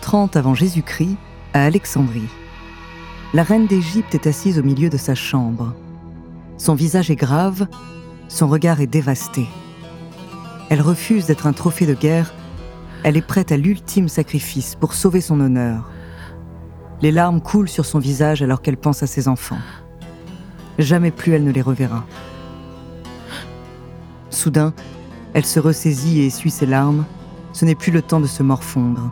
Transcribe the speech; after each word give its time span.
30 0.00 0.36
avant 0.36 0.54
Jésus-Christ, 0.54 1.16
à 1.52 1.64
Alexandrie. 1.64 2.28
La 3.34 3.42
reine 3.42 3.66
d'Égypte 3.66 4.14
est 4.14 4.26
assise 4.26 4.58
au 4.58 4.62
milieu 4.62 4.88
de 4.88 4.96
sa 4.96 5.14
chambre. 5.14 5.74
Son 6.58 6.74
visage 6.74 7.10
est 7.10 7.16
grave, 7.16 7.66
son 8.28 8.48
regard 8.48 8.80
est 8.80 8.86
dévasté. 8.86 9.46
Elle 10.70 10.80
refuse 10.80 11.26
d'être 11.26 11.46
un 11.46 11.52
trophée 11.52 11.86
de 11.86 11.94
guerre, 11.94 12.32
elle 13.02 13.16
est 13.16 13.26
prête 13.26 13.52
à 13.52 13.56
l'ultime 13.56 14.08
sacrifice 14.08 14.74
pour 14.74 14.94
sauver 14.94 15.20
son 15.20 15.40
honneur. 15.40 15.90
Les 17.02 17.12
larmes 17.12 17.40
coulent 17.40 17.68
sur 17.68 17.84
son 17.84 17.98
visage 17.98 18.42
alors 18.42 18.62
qu'elle 18.62 18.76
pense 18.76 19.02
à 19.02 19.06
ses 19.06 19.28
enfants. 19.28 19.58
Jamais 20.78 21.10
plus 21.10 21.32
elle 21.32 21.44
ne 21.44 21.52
les 21.52 21.62
reverra. 21.62 22.04
Soudain, 24.30 24.72
elle 25.34 25.44
se 25.44 25.60
ressaisit 25.60 26.20
et 26.20 26.26
essuie 26.26 26.50
ses 26.50 26.66
larmes. 26.66 27.04
Ce 27.52 27.64
n'est 27.64 27.74
plus 27.74 27.92
le 27.92 28.02
temps 28.02 28.20
de 28.20 28.26
se 28.26 28.42
morfondre. 28.42 29.10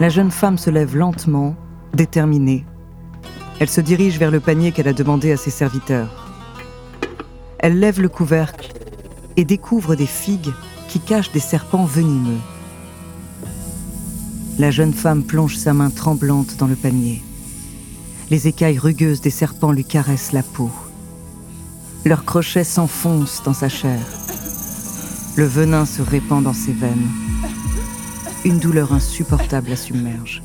La 0.00 0.08
jeune 0.08 0.30
femme 0.30 0.58
se 0.58 0.70
lève 0.70 0.96
lentement, 0.96 1.56
déterminée. 1.92 2.64
Elle 3.58 3.68
se 3.68 3.80
dirige 3.80 4.18
vers 4.18 4.30
le 4.30 4.38
panier 4.38 4.70
qu'elle 4.70 4.86
a 4.86 4.92
demandé 4.92 5.32
à 5.32 5.36
ses 5.36 5.50
serviteurs. 5.50 6.28
Elle 7.58 7.80
lève 7.80 8.00
le 8.00 8.08
couvercle 8.08 8.72
et 9.36 9.44
découvre 9.44 9.96
des 9.96 10.06
figues 10.06 10.52
qui 10.86 11.00
cachent 11.00 11.32
des 11.32 11.40
serpents 11.40 11.84
venimeux. 11.84 12.38
La 14.60 14.70
jeune 14.70 14.92
femme 14.92 15.24
plonge 15.24 15.56
sa 15.56 15.72
main 15.72 15.90
tremblante 15.90 16.56
dans 16.58 16.68
le 16.68 16.76
panier. 16.76 17.20
Les 18.30 18.46
écailles 18.46 18.78
rugueuses 18.78 19.20
des 19.20 19.30
serpents 19.30 19.72
lui 19.72 19.84
caressent 19.84 20.32
la 20.32 20.44
peau. 20.44 20.70
Leurs 22.04 22.24
crochets 22.24 22.62
s'enfoncent 22.62 23.42
dans 23.42 23.52
sa 23.52 23.68
chair. 23.68 24.00
Le 25.36 25.44
venin 25.44 25.86
se 25.86 26.02
répand 26.02 26.42
dans 26.44 26.52
ses 26.52 26.72
veines. 26.72 27.08
Une 28.44 28.58
douleur 28.58 28.92
insupportable 28.92 29.70
la 29.70 29.76
submerge. 29.76 30.42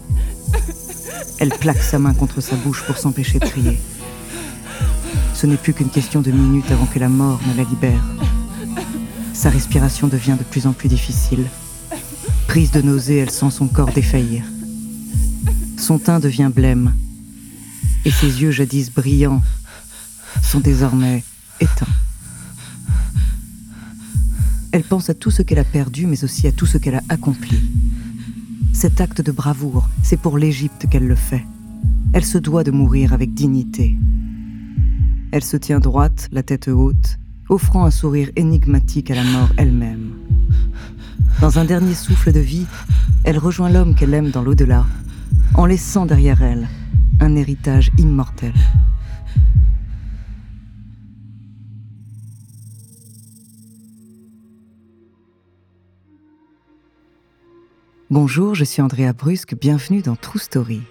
Elle 1.40 1.50
plaque 1.50 1.82
sa 1.82 2.00
main 2.00 2.14
contre 2.14 2.42
sa 2.42 2.56
bouche 2.56 2.84
pour 2.84 2.98
s'empêcher 2.98 3.40
de 3.40 3.46
crier. 3.46 3.80
Ce 5.34 5.46
n'est 5.46 5.58
plus 5.58 5.74
qu'une 5.74 5.90
question 5.90 6.22
de 6.22 6.32
minutes 6.32 6.72
avant 6.72 6.86
que 6.86 7.00
la 7.00 7.10
mort 7.10 7.40
ne 7.48 7.56
la 7.56 7.64
libère. 7.64 8.04
Sa 9.34 9.50
respiration 9.50 10.08
devient 10.08 10.36
de 10.38 10.44
plus 10.44 10.68
en 10.68 10.74
plus 10.74 10.90
difficile. 10.90 11.46
Prise 12.48 12.72
de 12.72 12.82
nausée, 12.82 13.18
elle 13.18 13.32
sent 13.32 13.52
son 13.52 13.68
corps 13.68 13.92
défaillir. 13.92 14.44
Son 15.78 16.00
teint 16.00 16.20
devient 16.20 16.52
blême, 16.54 16.94
et 18.06 18.12
ses 18.12 18.42
yeux 18.42 18.52
jadis 18.52 18.92
brillants 18.92 19.42
sont 20.42 20.60
désormais 20.60 21.24
éteints. 21.60 21.88
Elle 24.74 24.84
pense 24.84 25.12
à 25.12 25.14
tout 25.14 25.30
ce 25.30 25.44
qu'elle 25.44 25.60
a 25.60 25.64
perdu, 25.64 26.08
mais 26.08 26.24
aussi 26.24 26.48
à 26.48 26.52
tout 26.52 26.66
ce 26.66 26.80
qu'elle 26.80 26.96
a 26.96 27.04
accompli. 27.08 27.62
Cet 28.74 29.02
acte 29.02 29.22
de 29.22 29.32
bravoure, 29.32 29.88
c'est 30.02 30.20
pour 30.20 30.40
l'Égypte 30.40 30.88
qu'elle 30.90 31.08
le 31.08 31.14
fait. 31.14 31.46
Elle 32.12 32.26
se 32.26 32.40
doit 32.40 32.64
de 32.64 32.72
mourir 32.72 33.14
avec 33.14 33.36
dignité. 33.36 33.96
Elle 35.32 35.44
se 35.44 35.58
tient 35.58 35.80
droite, 35.80 36.28
la 36.32 36.42
tête 36.42 36.70
haute, 36.70 37.20
offrant 37.50 37.86
un 37.86 37.92
sourire 37.92 38.32
énigmatique 38.36 39.12
à 39.12 39.16
la 39.16 39.24
mort 39.24 39.50
elle-même. 39.58 40.14
Dans 41.40 41.60
un 41.60 41.66
dernier 41.66 41.94
souffle 41.94 42.32
de 42.32 42.40
vie, 42.40 42.66
elle 43.26 43.38
rejoint 43.38 43.70
l'homme 43.70 43.94
qu'elle 43.94 44.16
aime 44.16 44.32
dans 44.32 44.42
l'au-delà, 44.42 44.88
en 45.54 45.68
laissant 45.68 46.08
derrière 46.08 46.42
elle 46.42 46.68
un 47.20 47.36
héritage 47.36 47.92
immortel. 48.00 48.54
Bonjour, 58.14 58.54
je 58.54 58.64
suis 58.64 58.80
Andrea 58.84 59.12
Brusque, 59.12 59.56
bienvenue 59.60 60.04
dans 60.04 60.16
True 60.16 60.38
Story. 60.38 60.84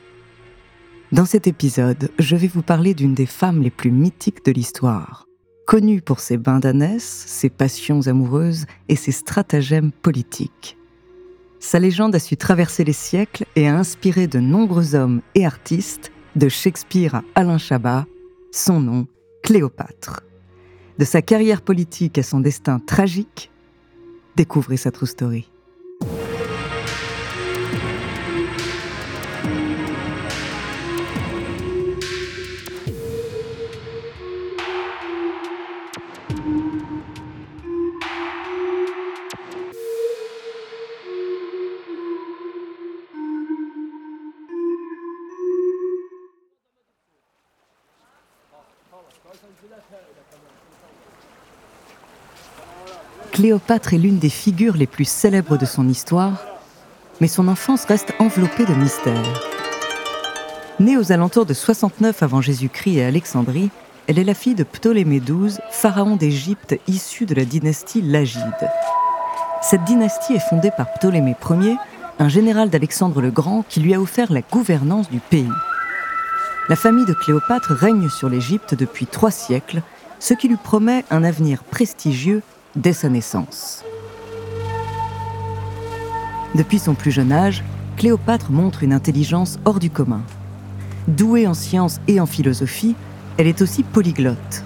Dans 1.13 1.25
cet 1.25 1.47
épisode, 1.47 2.11
je 2.19 2.35
vais 2.35 2.49
vous 2.49 2.63
parler 2.63 2.95
d'une 2.95 3.15
des 3.15 3.27
femmes 3.27 3.63
les 3.63 3.71
plus 3.71 3.93
mythiques 3.93 4.45
de 4.45 4.51
l'histoire, 4.51 5.29
Connue 5.65 6.03
pour 6.03 6.19
ses 6.19 6.37
bains 6.37 6.59
d'ânesse, 6.59 7.05
ses 7.29 7.49
passions 7.49 8.09
amoureuses 8.09 8.67
et 8.89 8.97
ses 8.97 9.13
stratagèmes 9.13 9.93
politiques. 9.93 10.77
Sa 11.61 11.79
légende 11.79 12.17
a 12.17 12.19
su 12.19 12.37
traverser 12.37 12.83
les 12.83 12.93
siècles 12.93 13.45
et 13.55 13.69
a 13.69 13.79
inspiré 13.79 14.27
de 14.27 14.41
nombreux 14.41 14.97
hommes 14.97 15.21
et 15.37 15.47
artistes, 15.47 16.11
de 16.35 16.49
Shakespeare 16.49 17.15
à 17.15 17.23
Alain 17.37 17.59
Chabat, 17.59 18.05
son 18.51 18.81
nom, 18.81 19.07
Cléopâtre. 19.45 20.25
De 20.99 21.05
sa 21.05 21.23
carrière 21.23 21.63
politique 21.63 22.19
à 22.19 22.25
son 22.25 22.41
destin 22.41 22.81
tragique, 22.81 23.53
découvrez 24.35 24.77
sa 24.77 24.91
true 24.91 25.07
story. 25.07 25.52
Cléopâtre 53.43 53.93
est 53.93 53.99
l'une 53.99 54.21
des 54.21 54.29
figures 54.29 54.77
les 54.77 54.87
plus 54.87 55.05
célèbres 55.05 55.57
de 55.57 55.67
son 55.67 55.89
histoire, 55.89 56.45
mais 57.21 57.27
son 57.27 57.49
enfance 57.49 57.87
reste 57.87 58.15
enveloppée 58.21 58.65
de 58.65 58.73
mystères. 58.73 59.43
Née 60.79 60.97
aux 60.97 61.11
alentours 61.11 61.45
de 61.45 61.53
69 61.53 62.23
avant 62.23 62.41
Jésus-Christ 62.41 63.03
à 63.03 63.09
Alexandrie, 63.09 63.71
elle 64.07 64.21
est 64.21 64.25
la 64.25 64.35
fille 64.35 64.55
de 64.55 64.63
Ptolémée 64.63 65.19
XII, 65.19 65.59
pharaon 65.73 66.15
d'Égypte 66.15 66.79
issu 66.87 67.27
de 67.27 67.35
la 67.35 67.45
dynastie 67.45 68.01
Lagide. 68.01 68.71
Cette 69.61 69.83
dynastie 69.83 70.35
est 70.35 70.49
fondée 70.49 70.71
par 70.77 70.93
Ptolémée 70.93 71.35
Ier, 71.51 71.79
un 72.21 72.29
général 72.29 72.71
d'Alexandre 72.71 73.21
le 73.21 73.33
Grand 73.33 73.65
qui 73.69 73.81
lui 73.81 73.93
a 73.93 74.01
offert 74.01 74.33
la 74.33 74.43
gouvernance 74.43 75.11
du 75.11 75.19
pays. 75.19 75.51
La 76.69 76.77
famille 76.77 77.07
de 77.07 77.15
Cléopâtre 77.15 77.73
règne 77.73 78.09
sur 78.09 78.29
l'Égypte 78.29 78.77
depuis 78.77 79.07
trois 79.07 79.33
siècles, 79.33 79.83
ce 80.21 80.33
qui 80.33 80.47
lui 80.47 80.59
promet 80.63 81.05
un 81.11 81.25
avenir 81.25 81.65
prestigieux 81.65 82.43
dès 82.77 82.93
sa 82.93 83.09
naissance. 83.09 83.85
Depuis 86.55 86.79
son 86.79 86.95
plus 86.95 87.11
jeune 87.11 87.33
âge, 87.33 87.65
Cléopâtre 87.97 88.51
montre 88.51 88.83
une 88.83 88.93
intelligence 88.93 89.59
hors 89.65 89.79
du 89.79 89.91
commun. 89.91 90.23
Douée 91.09 91.47
en 91.47 91.55
sciences 91.55 92.01
et 92.09 92.21
en 92.21 92.27
philosophie, 92.27 92.95
elle 93.39 93.47
est 93.47 93.63
aussi 93.63 93.83
polyglotte. 93.83 94.65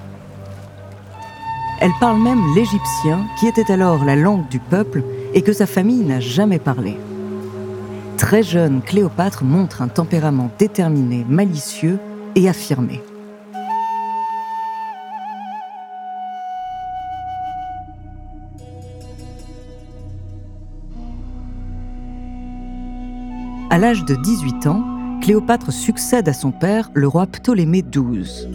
Elle 1.80 1.92
parle 2.00 2.20
même 2.20 2.42
l'égyptien, 2.54 3.26
qui 3.38 3.46
était 3.46 3.70
alors 3.70 4.04
la 4.04 4.16
langue 4.16 4.48
du 4.48 4.58
peuple 4.58 5.02
et 5.34 5.42
que 5.42 5.52
sa 5.52 5.66
famille 5.66 6.04
n'a 6.04 6.20
jamais 6.20 6.58
parlé. 6.58 6.96
Très 8.16 8.42
jeune, 8.42 8.80
Cléopâtre 8.80 9.44
montre 9.44 9.82
un 9.82 9.88
tempérament 9.88 10.50
déterminé, 10.58 11.24
malicieux 11.28 11.98
et 12.34 12.48
affirmé. 12.48 13.02
À 23.68 23.78
l'âge 23.78 24.04
de 24.04 24.14
18 24.14 24.68
ans, 24.68 24.84
Cléopâtre 25.20 25.72
succède 25.72 26.28
à 26.28 26.32
son 26.32 26.52
père, 26.52 26.88
le 26.94 27.08
roi 27.08 27.26
Ptolémée 27.26 27.82
XII. 27.82 28.48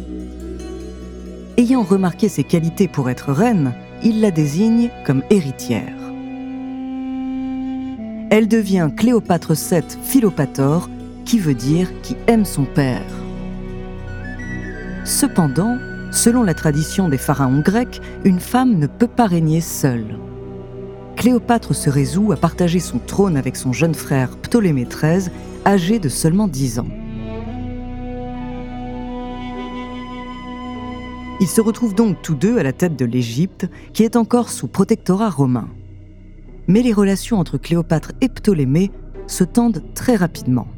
Ayant 1.57 1.83
remarqué 1.83 2.29
ses 2.29 2.45
qualités 2.45 2.87
pour 2.87 3.09
être 3.09 3.33
reine, 3.33 3.73
il 4.03 4.21
la 4.21 4.31
désigne 4.31 4.89
comme 5.05 5.21
héritière. 5.29 5.97
Elle 8.29 8.47
devient 8.47 8.89
Cléopâtre 8.95 9.53
VII 9.53 9.83
Philopator, 10.01 10.89
qui 11.25 11.39
veut 11.39 11.55
dire 11.55 11.89
qui 12.03 12.15
aime 12.27 12.45
son 12.45 12.63
père. 12.63 13.03
Cependant, 15.03 15.77
selon 16.11 16.41
la 16.41 16.53
tradition 16.53 17.09
des 17.09 17.17
pharaons 17.17 17.59
grecs, 17.59 18.01
une 18.23 18.39
femme 18.39 18.79
ne 18.79 18.87
peut 18.87 19.07
pas 19.07 19.25
régner 19.25 19.59
seule. 19.59 20.15
Cléopâtre 21.21 21.75
se 21.75 21.87
résout 21.91 22.31
à 22.31 22.35
partager 22.35 22.79
son 22.79 22.97
trône 22.97 23.37
avec 23.37 23.55
son 23.55 23.73
jeune 23.73 23.93
frère 23.93 24.35
Ptolémée 24.37 24.85
XIII, 24.85 25.29
âgé 25.67 25.99
de 25.99 26.09
seulement 26.09 26.47
10 26.47 26.79
ans. 26.79 26.87
Ils 31.39 31.47
se 31.47 31.61
retrouvent 31.61 31.93
donc 31.93 32.23
tous 32.23 32.33
deux 32.33 32.57
à 32.57 32.63
la 32.63 32.73
tête 32.73 32.95
de 32.95 33.05
l'Égypte, 33.05 33.69
qui 33.93 34.01
est 34.01 34.15
encore 34.15 34.49
sous 34.49 34.67
protectorat 34.67 35.29
romain. 35.29 35.67
Mais 36.65 36.81
les 36.81 36.91
relations 36.91 37.37
entre 37.37 37.59
Cléopâtre 37.59 38.13
et 38.21 38.27
Ptolémée 38.27 38.89
se 39.27 39.43
tendent 39.43 39.83
très 39.93 40.15
rapidement. 40.15 40.69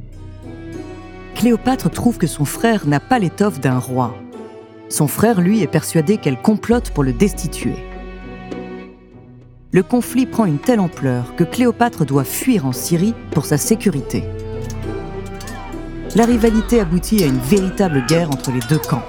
Cléopâtre 1.36 1.90
trouve 1.90 2.18
que 2.18 2.28
son 2.28 2.44
frère 2.44 2.86
n'a 2.86 3.00
pas 3.00 3.18
l'étoffe 3.18 3.62
d'un 3.62 3.80
roi. 3.80 4.14
Son 4.90 5.08
frère, 5.08 5.40
lui, 5.40 5.62
est 5.62 5.68
persuadé 5.68 6.18
qu'elle 6.18 6.42
complote 6.42 6.92
pour 6.92 7.06
le 7.06 7.14
destituer. 7.14 7.93
Le 9.74 9.82
conflit 9.82 10.28
prend 10.28 10.46
une 10.46 10.60
telle 10.60 10.80
ampleur 10.80 11.36
que 11.36 11.44
Cléopâtre 11.44 12.06
doit 12.06 12.24
fuir 12.24 12.68
en 12.68 12.72
Syrie 12.72 13.16
pour 13.32 13.46
sa 13.46 13.58
sécurité. 13.58 14.24
La 16.16 16.26
rivalité 16.26 16.80
aboutit 16.80 17.24
à 17.24 17.26
une 17.26 17.40
véritable 17.40 18.06
guerre 18.06 18.30
entre 18.30 18.52
les 18.52 18.60
deux 18.70 18.78
camps. 18.78 19.04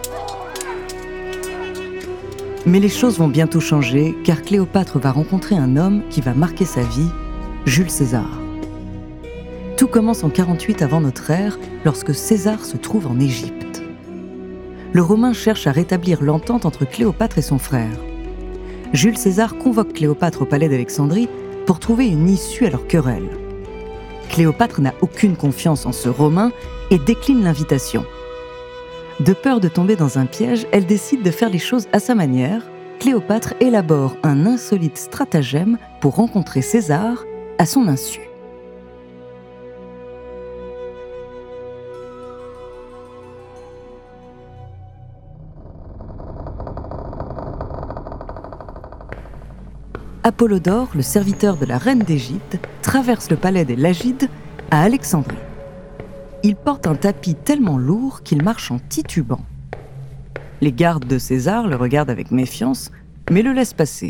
Mais 2.64 2.81
les 2.81 2.88
choses 2.88 3.19
vont 3.19 3.28
bientôt 3.28 3.61
changer 3.61 4.14
car 4.25 4.40
Cléopâtre 4.40 4.99
va 4.99 5.12
rencontrer 5.12 5.55
un 5.55 5.76
homme 5.76 6.00
qui 6.08 6.22
va 6.22 6.32
marquer 6.32 6.64
sa 6.64 6.81
vie, 6.81 7.10
Jules 7.67 7.90
César. 7.90 8.40
Tout 9.76 9.87
commence 9.87 10.25
en 10.25 10.31
48 10.31 10.81
avant 10.81 11.02
notre 11.02 11.31
ère 11.31 11.58
lorsque 11.84 12.14
César 12.14 12.64
se 12.64 12.78
trouve 12.78 13.06
en 13.06 13.20
Égypte. 13.20 13.82
Le 14.94 15.02
Romain 15.02 15.34
cherche 15.34 15.67
à 15.67 15.72
rétablir 15.72 16.22
l'entente 16.22 16.64
entre 16.64 16.87
Cléopâtre 16.87 17.37
et 17.37 17.43
son 17.43 17.58
frère. 17.58 17.99
Jules 18.94 19.19
César 19.19 19.58
convoque 19.58 19.93
Cléopâtre 19.93 20.43
au 20.43 20.44
palais 20.44 20.69
d'Alexandrie 20.69 21.29
pour 21.67 21.81
trouver 21.81 22.06
une 22.06 22.29
issue 22.29 22.64
à 22.64 22.70
leur 22.70 22.87
querelle. 22.87 23.29
Cléopâtre 24.31 24.81
n'a 24.81 24.94
aucune 25.00 25.37
confiance 25.37 25.85
en 25.85 25.91
ce 25.91 26.08
Romain 26.08 26.52
et 26.93 26.99
décline 26.99 27.43
l'invitation. 27.43 28.05
De 29.19 29.32
peur 29.32 29.58
de 29.58 29.67
tomber 29.67 29.96
dans 29.96 30.19
un 30.19 30.26
piège, 30.26 30.67
elle 30.70 30.87
décide 30.87 31.23
de 31.23 31.32
faire 31.32 31.50
les 31.50 31.58
choses 31.58 31.88
à 31.93 31.99
sa 31.99 32.14
manière. 32.14 32.62
Cléopâtre 33.00 33.55
élabore 33.58 34.17
un 34.23 34.46
insolite 34.46 34.96
stratagème 34.96 35.76
pour 36.00 36.14
rencontrer 36.14 36.62
César 36.62 37.25
à 37.58 37.67
son 37.67 37.88
insu. 37.88 38.20
Apollodore, 50.26 50.88
le 50.94 51.03
serviteur 51.03 51.59
de 51.59 51.67
la 51.67 51.76
reine 51.76 51.99
d'Égypte, 51.99 52.59
traverse 52.81 53.29
le 53.29 53.37
palais 53.37 53.67
des 53.67 53.76
Lagides 53.76 54.31
à 54.71 54.81
Alexandrie. 54.81 55.37
Il 56.43 56.56
porte 56.56 56.87
un 56.87 56.94
tapis 56.94 57.35
tellement 57.35 57.76
lourd 57.76 58.23
qu'il 58.23 58.43
marche 58.43 58.71
en 58.71 58.79
titubant. 58.79 59.43
Les 60.62 60.73
gardes 60.73 61.06
de 61.06 61.19
César 61.19 61.69
le 61.69 61.76
regardent 61.76 62.09
avec 62.09 62.31
méfiance, 62.31 62.91
mais 63.31 63.43
le 63.43 63.53
laissent 63.53 63.75
passer. 63.75 64.09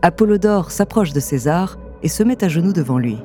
Apollodore 0.00 0.70
s'approche 0.70 1.12
de 1.12 1.18
César 1.18 1.76
et 2.04 2.08
se 2.08 2.22
met 2.22 2.44
à 2.44 2.48
genoux 2.48 2.72
devant 2.72 2.98
lui. 2.98 3.18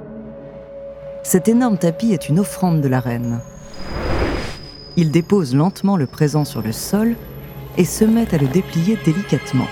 Cet 1.21 1.47
énorme 1.47 1.77
tapis 1.77 2.13
est 2.13 2.29
une 2.29 2.39
offrande 2.39 2.81
de 2.81 2.87
la 2.87 2.99
reine. 2.99 3.41
Il 4.95 5.11
dépose 5.11 5.53
lentement 5.53 5.97
le 5.97 6.07
présent 6.07 6.45
sur 6.45 6.63
le 6.63 6.71
sol 6.71 7.15
et 7.77 7.85
se 7.85 8.05
met 8.05 8.33
à 8.33 8.39
le 8.39 8.47
déplier 8.47 8.97
délicatement. 9.05 9.67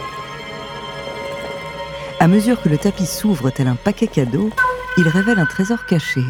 À 2.26 2.28
mesure 2.28 2.60
que 2.60 2.70
le 2.70 2.80
tapis 2.80 3.06
s'ouvre 3.06 3.52
tel 3.52 3.68
un 3.68 3.76
paquet 3.76 4.08
cadeau, 4.08 4.50
il 4.98 5.08
révèle 5.08 5.38
un 5.38 5.46
trésor 5.46 5.86
caché. 5.86 6.24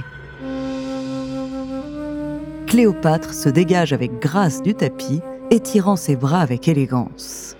Cléopâtre 2.67 3.33
se 3.33 3.47
dégage 3.47 3.93
avec 3.93 4.19
grâce 4.19 4.61
du 4.61 4.75
tapis, 4.75 5.21
étirant 5.51 5.95
ses 5.95 6.17
bras 6.17 6.41
avec 6.41 6.67
élégance. 6.67 7.55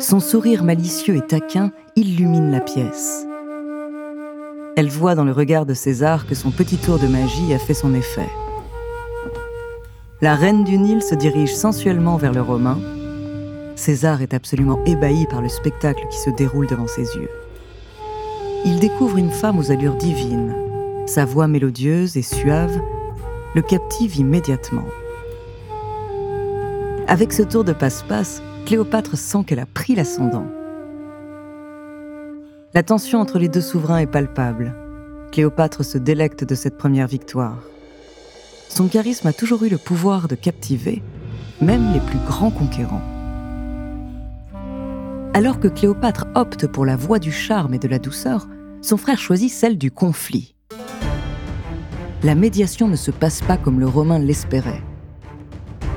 Son 0.00 0.20
sourire 0.20 0.62
malicieux 0.62 1.16
et 1.16 1.26
taquin 1.26 1.72
illumine 1.96 2.50
la 2.50 2.60
pièce. 2.60 3.24
Elle 4.76 4.90
voit 4.90 5.14
dans 5.14 5.24
le 5.24 5.32
regard 5.32 5.64
de 5.64 5.72
César 5.72 6.26
que 6.26 6.34
son 6.34 6.50
petit 6.50 6.76
tour 6.76 6.98
de 6.98 7.06
magie 7.06 7.54
a 7.54 7.58
fait 7.58 7.72
son 7.72 7.94
effet. 7.94 8.28
La 10.20 10.34
reine 10.34 10.64
du 10.64 10.76
Nil 10.76 11.02
se 11.02 11.14
dirige 11.14 11.54
sensuellement 11.54 12.18
vers 12.18 12.34
le 12.34 12.42
Romain 12.42 12.76
César 13.80 14.20
est 14.20 14.34
absolument 14.34 14.78
ébahi 14.84 15.26
par 15.30 15.40
le 15.40 15.48
spectacle 15.48 16.06
qui 16.10 16.18
se 16.18 16.28
déroule 16.28 16.66
devant 16.66 16.86
ses 16.86 17.16
yeux. 17.16 17.30
Il 18.66 18.78
découvre 18.78 19.16
une 19.16 19.30
femme 19.30 19.58
aux 19.58 19.72
allures 19.72 19.96
divines. 19.96 20.54
Sa 21.06 21.24
voix 21.24 21.48
mélodieuse 21.48 22.18
et 22.18 22.22
suave 22.22 22.78
le 23.54 23.62
captive 23.62 24.18
immédiatement. 24.18 24.84
Avec 27.08 27.32
ce 27.32 27.42
tour 27.42 27.64
de 27.64 27.72
passe-passe, 27.72 28.42
Cléopâtre 28.66 29.16
sent 29.16 29.44
qu'elle 29.46 29.60
a 29.60 29.66
pris 29.66 29.94
l'ascendant. 29.94 30.44
La 32.74 32.82
tension 32.82 33.18
entre 33.18 33.38
les 33.38 33.48
deux 33.48 33.62
souverains 33.62 34.00
est 34.00 34.06
palpable. 34.06 34.74
Cléopâtre 35.32 35.86
se 35.86 35.96
délecte 35.96 36.44
de 36.44 36.54
cette 36.54 36.76
première 36.76 37.08
victoire. 37.08 37.62
Son 38.68 38.88
charisme 38.88 39.26
a 39.26 39.32
toujours 39.32 39.64
eu 39.64 39.70
le 39.70 39.78
pouvoir 39.78 40.28
de 40.28 40.34
captiver 40.34 41.02
même 41.62 41.94
les 41.94 42.00
plus 42.00 42.18
grands 42.26 42.50
conquérants. 42.50 43.19
Alors 45.32 45.60
que 45.60 45.68
Cléopâtre 45.68 46.26
opte 46.34 46.66
pour 46.66 46.84
la 46.84 46.96
voie 46.96 47.20
du 47.20 47.30
charme 47.30 47.74
et 47.74 47.78
de 47.78 47.86
la 47.86 48.00
douceur, 48.00 48.48
son 48.82 48.96
frère 48.96 49.18
choisit 49.18 49.50
celle 49.50 49.78
du 49.78 49.92
conflit. 49.92 50.56
La 52.24 52.34
médiation 52.34 52.88
ne 52.88 52.96
se 52.96 53.12
passe 53.12 53.40
pas 53.40 53.56
comme 53.56 53.78
le 53.78 53.86
Romain 53.86 54.18
l'espérait. 54.18 54.82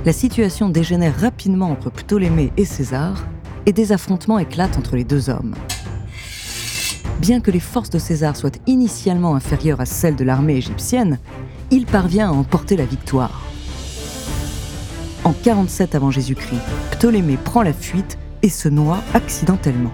La 0.05 0.13
situation 0.13 0.69
dégénère 0.69 1.19
rapidement 1.19 1.71
entre 1.71 1.89
Ptolémée 1.89 2.51
et 2.57 2.65
César, 2.65 3.25
et 3.65 3.73
des 3.73 3.91
affrontements 3.91 4.37
éclatent 4.37 4.77
entre 4.77 4.95
les 4.95 5.03
deux 5.03 5.31
hommes. 5.31 5.55
Bien 7.19 7.41
que 7.41 7.51
les 7.51 7.59
forces 7.59 7.89
de 7.89 7.99
César 7.99 8.35
soient 8.35 8.51
initialement 8.67 9.35
inférieures 9.35 9.81
à 9.81 9.85
celles 9.85 10.15
de 10.15 10.23
l'armée 10.23 10.57
égyptienne, 10.57 11.17
il 11.71 11.87
parvient 11.87 12.29
à 12.29 12.33
emporter 12.33 12.77
la 12.77 12.85
victoire. 12.85 13.41
En 15.23 15.33
47 15.33 15.95
avant 15.95 16.11
Jésus-Christ, 16.11 16.61
Ptolémée 16.91 17.37
prend 17.37 17.63
la 17.63 17.73
fuite 17.73 18.19
et 18.43 18.49
se 18.49 18.69
noie 18.69 19.01
accidentellement. 19.13 19.93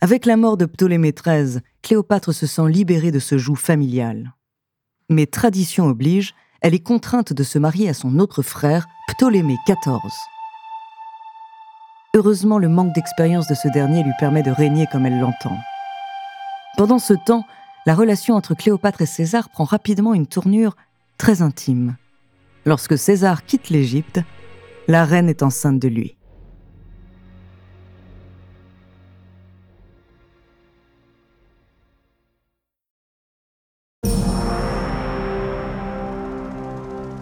Avec 0.00 0.24
la 0.24 0.38
mort 0.38 0.56
de 0.56 0.64
Ptolémée 0.64 1.12
XIII, 1.12 1.60
Cléopâtre 1.82 2.32
se 2.32 2.46
sent 2.46 2.68
libérée 2.68 3.10
de 3.10 3.18
ce 3.18 3.36
joug 3.36 3.56
familial. 3.56 4.32
Mais 5.10 5.26
tradition 5.26 5.86
oblige, 5.86 6.34
elle 6.62 6.74
est 6.74 6.82
contrainte 6.82 7.34
de 7.34 7.42
se 7.42 7.58
marier 7.58 7.90
à 7.90 7.94
son 7.94 8.18
autre 8.18 8.42
frère, 8.42 8.86
Ptolémée 9.08 9.58
XIV. 9.66 10.00
Heureusement, 12.14 12.58
le 12.58 12.68
manque 12.68 12.94
d'expérience 12.94 13.46
de 13.46 13.54
ce 13.54 13.68
dernier 13.68 14.02
lui 14.02 14.12
permet 14.18 14.42
de 14.42 14.50
régner 14.50 14.86
comme 14.90 15.04
elle 15.04 15.20
l'entend. 15.20 15.56
Pendant 16.78 16.98
ce 16.98 17.12
temps, 17.12 17.44
la 17.84 17.94
relation 17.94 18.34
entre 18.34 18.54
Cléopâtre 18.54 19.02
et 19.02 19.06
César 19.06 19.50
prend 19.50 19.64
rapidement 19.64 20.14
une 20.14 20.26
tournure 20.26 20.76
très 21.18 21.42
intime. 21.42 21.96
Lorsque 22.70 22.96
César 22.96 23.44
quitte 23.44 23.68
l'Égypte, 23.68 24.20
la 24.86 25.04
reine 25.04 25.28
est 25.28 25.42
enceinte 25.42 25.80
de 25.80 25.88
lui. 25.88 26.16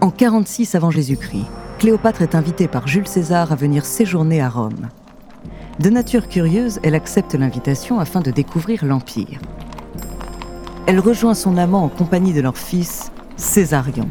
En 0.02 0.10
46 0.10 0.74
avant 0.74 0.90
Jésus-Christ, 0.90 1.46
Cléopâtre 1.78 2.20
est 2.20 2.34
invitée 2.34 2.68
par 2.68 2.86
Jules 2.86 3.08
César 3.08 3.50
à 3.50 3.56
venir 3.56 3.86
séjourner 3.86 4.42
à 4.42 4.50
Rome. 4.50 4.90
De 5.80 5.88
nature 5.88 6.28
curieuse, 6.28 6.78
elle 6.82 6.94
accepte 6.94 7.32
l'invitation 7.32 8.00
afin 8.00 8.20
de 8.20 8.30
découvrir 8.30 8.84
l'Empire. 8.84 9.40
Elle 10.86 11.00
rejoint 11.00 11.32
son 11.32 11.56
amant 11.56 11.84
en 11.84 11.88
compagnie 11.88 12.34
de 12.34 12.42
leur 12.42 12.58
fils, 12.58 13.10
Césarion. 13.38 14.10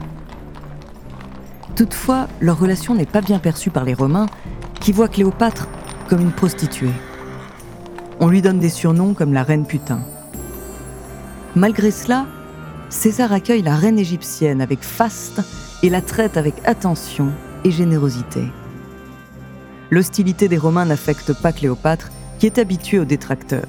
Toutefois, 1.77 2.27
leur 2.41 2.59
relation 2.59 2.95
n'est 2.95 3.05
pas 3.05 3.21
bien 3.21 3.37
perçue 3.37 3.69
par 3.69 3.85
les 3.85 3.93
Romains, 3.93 4.25
qui 4.81 4.91
voient 4.91 5.07
Cléopâtre 5.07 5.67
comme 6.09 6.21
une 6.21 6.31
prostituée. 6.31 6.91
On 8.19 8.29
lui 8.29 8.41
donne 8.41 8.57
des 8.57 8.69
surnoms 8.69 9.13
comme 9.13 9.31
la 9.31 9.43
reine 9.43 9.67
putain. 9.67 9.99
Malgré 11.55 11.91
cela, 11.91 12.25
César 12.89 13.31
accueille 13.31 13.61
la 13.61 13.75
reine 13.75 13.99
égyptienne 13.99 14.59
avec 14.59 14.81
faste 14.81 15.41
et 15.83 15.91
la 15.91 16.01
traite 16.01 16.35
avec 16.35 16.55
attention 16.65 17.31
et 17.63 17.69
générosité. 17.69 18.41
L'hostilité 19.91 20.47
des 20.47 20.57
Romains 20.57 20.85
n'affecte 20.85 21.31
pas 21.31 21.51
Cléopâtre, 21.51 22.09
qui 22.39 22.47
est 22.47 22.57
habituée 22.57 22.97
aux 22.97 23.05
détracteurs. 23.05 23.67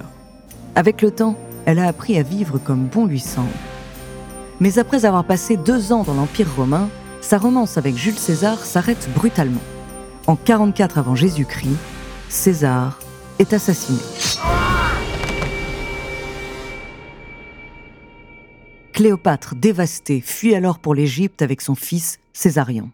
Avec 0.75 1.03
le 1.03 1.11
temps, 1.11 1.37
elle 1.67 1.79
a 1.79 1.87
appris 1.87 2.17
à 2.19 2.23
vivre 2.23 2.57
comme 2.57 2.87
bon 2.87 3.05
lui 3.05 3.21
semble. 3.21 3.49
Mais 4.61 4.79
après 4.79 5.05
avoir 5.05 5.25
passé 5.25 5.59
deux 5.59 5.93
ans 5.93 6.05
dans 6.05 6.15
l'Empire 6.15 6.49
romain, 6.57 6.88
sa 7.21 7.39
romance 7.39 7.77
avec 7.77 7.97
Jules 7.97 8.19
César 8.19 8.65
s'arrête 8.65 9.09
brutalement. 9.15 9.61
En 10.27 10.37
44 10.37 10.99
avant 10.99 11.15
Jésus-Christ, 11.15 11.77
César 12.29 12.99
est 13.39 13.53
assassiné. 13.53 13.99
Cléopâtre, 18.93 19.55
dévastée, 19.55 20.21
fuit 20.21 20.55
alors 20.55 20.81
pour 20.81 20.95
l'Égypte 20.95 21.43
avec 21.43 21.61
son 21.61 21.75
fils 21.75 22.19
Césarion. 22.33 22.91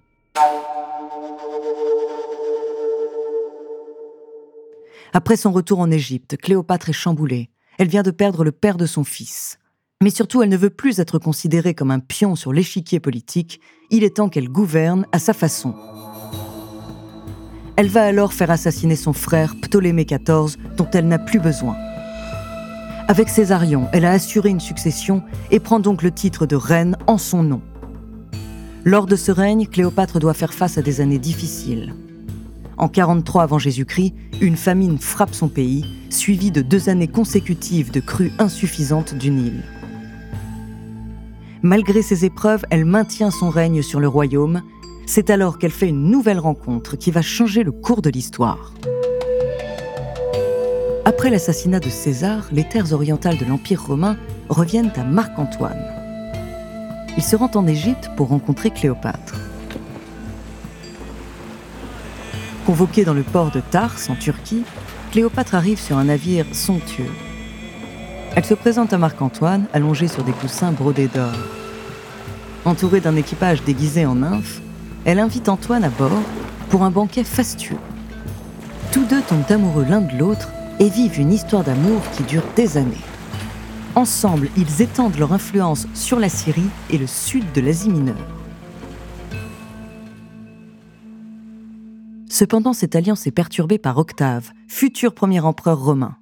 Après 5.13 5.37
son 5.37 5.53
retour 5.53 5.79
en 5.79 5.91
Égypte, 5.91 6.37
Cléopâtre 6.37 6.91
est 6.91 6.93
chamboulée. 6.93 7.49
Elle 7.79 7.89
vient 7.89 8.03
de 8.03 8.11
perdre 8.11 8.45
le 8.45 8.53
père 8.53 8.77
de 8.77 8.87
son 8.87 9.05
fils. 9.05 9.59
Mais 10.05 10.11
surtout, 10.11 10.43
elle 10.43 10.51
ne 10.51 10.57
veut 10.59 10.69
plus 10.69 10.99
être 10.99 11.19
considérée 11.19 11.73
comme 11.73 11.91
un 11.91 11.99
pion 11.99 12.37
sur 12.37 12.53
l'échiquier 12.53 13.01
politique, 13.01 13.59
il 13.89 14.05
est 14.05 14.17
temps 14.17 14.29
qu'elle 14.29 14.51
gouverne 14.51 15.07
à 15.13 15.19
sa 15.19 15.33
façon. 15.33 15.75
Elle 17.77 17.89
va 17.89 18.05
alors 18.05 18.35
faire 18.35 18.51
assassiner 18.51 18.97
son 18.97 19.15
frère 19.15 19.55
Ptolémée 19.63 20.05
XIV, 20.05 20.59
dont 20.77 20.91
elle 20.93 21.09
n'a 21.09 21.19
plus 21.19 21.41
besoin. 21.41 21.75
Avec 23.09 23.31
Césarion, 23.31 23.89
elle 23.95 24.05
a 24.05 24.11
assuré 24.11 24.51
une 24.51 24.61
succession 24.61 25.23
et 25.51 25.59
prend 25.59 25.81
donc 25.81 26.03
le 26.03 26.11
titre 26.11 26.45
de 26.45 26.57
reine 26.57 26.99
en 27.07 27.17
son 27.17 27.43
nom. 27.43 27.63
Lors 28.85 29.07
de 29.07 29.17
ce 29.17 29.33
règne, 29.33 29.67
Cléopâtre 29.67 30.19
doit 30.19 30.35
faire 30.35 30.53
face 30.53 30.77
à 30.77 30.83
des 30.83 31.01
années 31.01 31.19
difficiles. 31.19 31.95
En 32.77 32.89
43 32.89 33.43
avant 33.43 33.59
Jésus-Christ, 33.59 34.13
une 34.43 34.59
famine 34.59 34.99
frappe 34.99 35.35
son 35.35 35.49
pays, 35.49 35.87
suivie 36.11 36.51
de 36.51 36.61
deux 36.61 36.91
années 36.91 37.09
consécutives 37.09 37.91
de 37.91 38.01
crues 38.01 38.33
insuffisantes 38.39 39.15
du 39.15 39.31
Nil. 39.31 39.63
Malgré 41.65 42.03
ces 42.03 42.27
épreuves, 42.27 42.67
elle 42.69 42.85
maintient 42.85 43.31
son 43.31 43.49
règne 43.49 43.81
sur 43.81 43.99
le 43.99 44.07
royaume. 44.07 44.61
C'est 45.07 45.31
alors 45.31 45.59
qu'elle 45.59 45.71
fait 45.71 45.89
une 45.89 46.11
nouvelle 46.11 46.39
rencontre 46.39 46.97
qui 46.97 47.11
va 47.11 47.23
changer 47.23 47.63
le 47.63 47.73
cours 47.73 48.03
de 48.03 48.11
l'histoire. 48.11 48.75
Après 51.07 51.31
l'assassinat 51.31 51.81
de 51.81 51.89
César, 51.89 52.47
les 52.53 52.69
terres 52.69 52.93
orientales 52.93 53.39
de 53.39 53.47
l'Empire 53.47 53.83
romain 53.83 54.19
reviennent 54.51 54.93
à 54.97 55.05
Marc-Antoine. 55.05 55.83
Il 57.17 57.23
se 57.23 57.35
rend 57.35 57.51
en 57.55 57.67
Égypte 57.67 58.11
pour 58.15 58.29
rencontrer 58.29 58.69
Cléopâtre. 58.71 59.41
Convoquée 62.67 63.07
dans 63.07 63.15
le 63.15 63.23
port 63.23 63.51
de 63.51 63.61
Tars, 63.61 63.97
en 64.11 64.17
Turquie, 64.17 64.65
Cléopâtre 65.13 65.55
arrive 65.55 65.81
sur 65.81 65.97
un 65.97 66.05
navire 66.05 66.45
somptueux. 66.53 67.09
Elle 68.37 68.45
se 68.45 68.55
présente 68.55 68.93
à 68.93 68.99
Marc-Antoine, 68.99 69.67
allongée 69.73 70.09
sur 70.09 70.25
des 70.25 70.33
coussins 70.33 70.73
brodés 70.73 71.07
d'or. 71.07 71.33
Entourée 72.65 73.01
d'un 73.01 73.15
équipage 73.15 73.63
déguisé 73.63 74.07
en 74.07 74.17
nymphe, 74.17 74.61
elle 75.05 75.21
invite 75.21 75.49
Antoine 75.49 75.85
à 75.85 75.91
bord 75.91 76.23
pour 76.69 76.83
un 76.83 76.91
banquet 76.91 77.23
fastueux. 77.23 77.79
Tous 78.91 79.05
deux 79.05 79.23
tombent 79.23 79.51
amoureux 79.51 79.87
l'un 79.89 80.01
de 80.01 80.17
l'autre 80.19 80.49
et 80.81 80.89
vivent 80.89 81.21
une 81.21 81.33
histoire 81.33 81.63
d'amour 81.63 82.01
qui 82.17 82.25
dure 82.25 82.43
des 82.57 82.77
années. 82.77 82.97
Ensemble, 83.95 84.49
ils 84.57 84.83
étendent 84.83 85.17
leur 85.17 85.33
influence 85.33 85.87
sur 85.95 86.19
la 86.19 86.29
Syrie 86.29 86.71
et 86.91 86.99
le 86.99 87.07
sud 87.07 87.45
de 87.53 87.61
l'Asie 87.61 87.91
mineure. 87.91 88.17
Cependant, 92.29 92.73
cette 92.73 92.97
alliance 92.97 93.29
est 93.29 93.31
perturbée 93.31 93.79
par 93.79 93.97
Octave, 93.99 94.51
futur 94.67 95.15
premier 95.15 95.39
empereur 95.39 95.79
romain. 95.79 96.17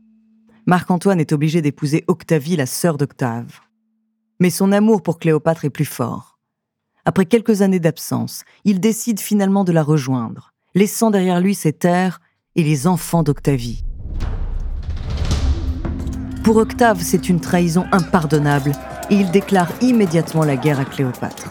Marc-Antoine 0.67 1.19
est 1.19 1.33
obligé 1.33 1.61
d'épouser 1.61 2.05
Octavie, 2.07 2.55
la 2.55 2.67
sœur 2.67 2.97
d'Octave. 2.97 3.61
Mais 4.39 4.51
son 4.51 4.71
amour 4.71 5.03
pour 5.03 5.19
Cléopâtre 5.19 5.65
est 5.65 5.71
plus 5.71 5.85
fort. 5.85 6.39
Après 7.05 7.27
quelques 7.27 7.63
années 7.63 7.81
d'absence, 7.81 8.45
il 8.65 8.79
décide 8.79 9.19
finalement 9.19 9.65
de 9.65 9.73
la 9.73 9.83
rejoindre, 9.83 10.55
laissant 10.77 11.11
derrière 11.11 11.41
lui 11.41 11.57
ses 11.57 11.73
terres 11.73 12.21
et 12.55 12.63
les 12.63 12.87
enfants 12.87 13.25
d'Octavie. 13.25 13.85
Pour 16.45 16.59
Octave, 16.59 17.01
c'est 17.03 17.29
une 17.29 17.41
trahison 17.41 17.87
impardonnable 17.91 18.71
et 19.11 19.17
il 19.17 19.33
déclare 19.33 19.71
immédiatement 19.81 20.45
la 20.45 20.57
guerre 20.57 20.79
à 20.79 20.85
Cléopâtre. 20.85 21.51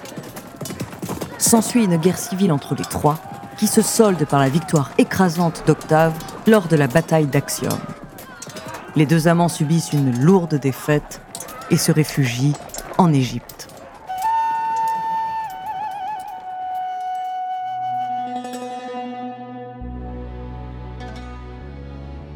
S'ensuit 1.38 1.84
une 1.84 1.98
guerre 1.98 2.18
civile 2.18 2.54
entre 2.54 2.76
les 2.76 2.86
trois 2.86 3.20
qui 3.58 3.68
se 3.68 3.82
solde 3.82 4.26
par 4.26 4.40
la 4.40 4.48
victoire 4.48 4.92
écrasante 4.98 5.64
d'Octave 5.68 6.18
lors 6.48 6.70
de 6.70 6.78
la 6.78 6.88
bataille 6.88 7.28
d'Axiom. 7.28 7.78
Les 8.96 9.06
deux 9.06 9.30
amants 9.30 9.48
subissent 9.48 9.94
une 9.94 10.22
lourde 10.22 10.56
défaite 10.56 11.22
et 11.70 11.78
se 11.78 11.94
réfugient 11.94 12.54
en 12.98 13.14
Égypte. 13.14 13.70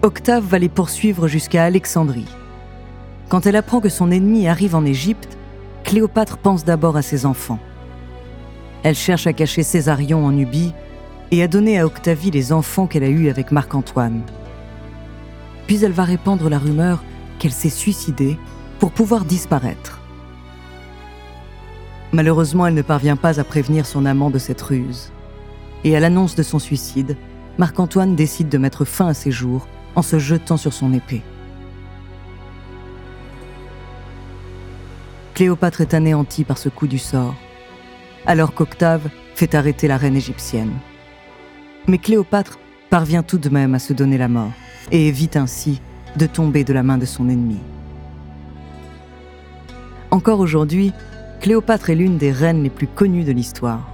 Octave 0.01 0.45
va 0.45 0.59
les 0.59 0.69
poursuivre 0.69 1.27
jusqu'à 1.27 1.65
Alexandrie. 1.65 2.27
Quand 3.27 3.47
elle 3.47 3.55
apprend 3.57 3.81
que 3.81 3.89
son 3.89 4.11
ennemi 4.11 4.47
arrive 4.47 4.75
en 4.75 4.85
Égypte, 4.85 5.37
Cléopâtre 5.83 6.37
pense 6.37 6.63
d'abord 6.63 6.95
à 6.95 7.01
ses 7.01 7.25
enfants. 7.25 7.59
Elle 8.83 8.95
cherche 8.95 9.27
à 9.27 9.33
cacher 9.33 9.63
Césarion 9.63 10.25
en 10.25 10.31
Nubie 10.31 10.73
et 11.31 11.43
à 11.43 11.47
donner 11.47 11.79
à 11.79 11.85
Octavie 11.85 12.31
les 12.31 12.53
enfants 12.53 12.87
qu'elle 12.87 13.03
a 13.03 13.09
eus 13.09 13.29
avec 13.29 13.51
Marc-Antoine. 13.51 14.21
Puis 15.67 15.83
elle 15.83 15.91
va 15.91 16.03
répandre 16.03 16.49
la 16.49 16.59
rumeur 16.59 17.03
qu'elle 17.39 17.51
s'est 17.51 17.69
suicidée 17.69 18.37
pour 18.79 18.91
pouvoir 18.91 19.25
disparaître. 19.25 19.99
Malheureusement, 22.11 22.67
elle 22.67 22.75
ne 22.75 22.81
parvient 22.81 23.17
pas 23.17 23.39
à 23.39 23.43
prévenir 23.43 23.85
son 23.85 24.05
amant 24.05 24.29
de 24.29 24.37
cette 24.37 24.61
ruse. 24.61 25.11
Et 25.83 25.95
à 25.95 25.99
l'annonce 25.99 26.35
de 26.35 26.43
son 26.43 26.59
suicide, 26.59 27.17
Marc-Antoine 27.57 28.15
décide 28.15 28.49
de 28.49 28.57
mettre 28.57 28.85
fin 28.85 29.07
à 29.07 29.13
ses 29.13 29.31
jours 29.31 29.67
en 29.95 30.01
se 30.01 30.19
jetant 30.19 30.57
sur 30.57 30.73
son 30.73 30.93
épée. 30.93 31.23
Cléopâtre 35.33 35.81
est 35.81 35.93
anéantie 35.93 36.45
par 36.45 36.57
ce 36.57 36.69
coup 36.69 36.87
du 36.87 36.97
sort, 36.97 37.35
alors 38.25 38.53
qu'Octave 38.53 39.09
fait 39.35 39.53
arrêter 39.53 39.87
la 39.87 39.97
reine 39.97 40.15
égyptienne. 40.15 40.71
Mais 41.87 41.97
Cléopâtre 41.97 42.57
parvient 42.89 43.23
tout 43.23 43.37
de 43.37 43.49
même 43.49 43.75
à 43.75 43.79
se 43.79 43.91
donner 43.91 44.17
la 44.17 44.29
mort 44.29 44.53
et 44.91 45.07
évite 45.07 45.35
ainsi 45.37 45.81
de 46.17 46.25
tomber 46.25 46.63
de 46.63 46.73
la 46.73 46.83
main 46.83 46.97
de 46.97 47.05
son 47.05 47.29
ennemi. 47.29 47.57
Encore 50.11 50.39
aujourd'hui, 50.39 50.93
Cléopâtre 51.41 51.89
est 51.89 51.95
l'une 51.95 52.17
des 52.17 52.31
reines 52.31 52.63
les 52.63 52.69
plus 52.69 52.87
connues 52.87 53.23
de 53.23 53.31
l'histoire. 53.31 53.89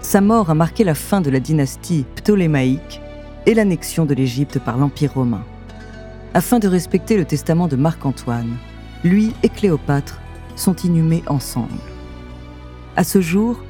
Sa 0.00 0.20
mort 0.20 0.50
a 0.50 0.54
marqué 0.54 0.84
la 0.84 0.94
fin 0.94 1.20
de 1.20 1.30
la 1.30 1.40
dynastie 1.40 2.06
ptolémaïque 2.14 3.00
et 3.44 3.54
l'annexion 3.54 4.06
de 4.06 4.14
l'Égypte 4.14 4.58
par 4.58 4.78
l'Empire 4.78 5.14
romain. 5.14 5.44
Afin 6.34 6.58
de 6.58 6.68
respecter 6.68 7.16
le 7.16 7.24
testament 7.24 7.68
de 7.68 7.76
Marc-Antoine, 7.76 8.56
lui 9.04 9.32
et 9.42 9.48
Cléopâtre 9.48 10.20
sont 10.54 10.74
inhumés 10.76 11.22
ensemble. 11.26 11.72
À 12.96 13.04
ce 13.04 13.20
jour, 13.20 13.62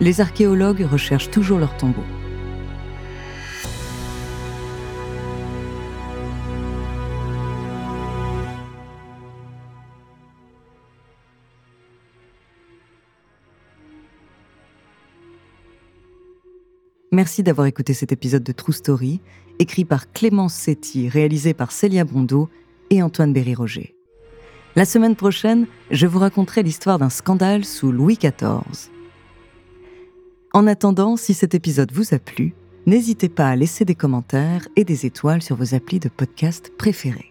les 0.00 0.20
archéologues 0.20 0.86
recherchent 0.90 1.30
toujours 1.30 1.58
leur 1.58 1.76
tombeau. 1.76 2.04
Merci 17.12 17.42
d'avoir 17.42 17.66
écouté 17.66 17.92
cet 17.92 18.12
épisode 18.12 18.44
de 18.44 18.52
True 18.52 18.72
Story, 18.72 19.20
écrit 19.58 19.84
par 19.84 20.12
Clémence 20.12 20.54
Setti, 20.54 21.08
réalisé 21.08 21.54
par 21.54 21.72
Célia 21.72 22.04
Bondo 22.04 22.48
et 22.90 23.02
Antoine 23.02 23.32
Berry-Roger. 23.32 23.96
La 24.76 24.84
semaine 24.84 25.16
prochaine, 25.16 25.66
je 25.90 26.06
vous 26.06 26.20
raconterai 26.20 26.62
l'histoire 26.62 27.00
d'un 27.00 27.10
scandale 27.10 27.64
sous 27.64 27.90
Louis 27.90 28.16
XIV. 28.16 28.90
En 30.52 30.68
attendant, 30.68 31.16
si 31.16 31.34
cet 31.34 31.54
épisode 31.54 31.90
vous 31.92 32.14
a 32.14 32.20
plu, 32.20 32.54
n'hésitez 32.86 33.28
pas 33.28 33.48
à 33.48 33.56
laisser 33.56 33.84
des 33.84 33.96
commentaires 33.96 34.68
et 34.76 34.84
des 34.84 35.04
étoiles 35.04 35.42
sur 35.42 35.56
vos 35.56 35.74
applis 35.74 35.98
de 35.98 36.08
podcast 36.08 36.72
préférés. 36.78 37.29